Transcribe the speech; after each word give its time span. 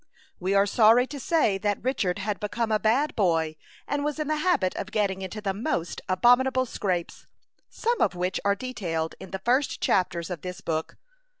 We 0.39 0.55
are 0.55 0.65
sorry 0.65 1.05
to 1.05 1.19
say 1.19 1.59
that 1.59 1.83
Richard 1.83 2.17
had 2.17 2.39
become 2.39 2.71
a 2.71 2.79
bad 2.79 3.15
boy, 3.15 3.55
and 3.87 4.03
was 4.03 4.17
in 4.17 4.27
the 4.29 4.37
habit 4.37 4.75
of 4.75 4.89
getting 4.89 5.21
into 5.21 5.41
the 5.41 5.53
most 5.53 6.01
abominable 6.09 6.65
scrapes, 6.65 7.27
some 7.69 8.01
of 8.01 8.15
which 8.15 8.39
are 8.43 8.55
detailed 8.55 9.13
in 9.19 9.29
the 9.29 9.37
first 9.45 9.79
chapters 9.79 10.31
of 10.31 10.41
this 10.41 10.59
book. 10.59 10.97